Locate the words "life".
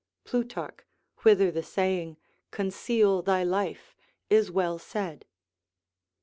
3.43-3.95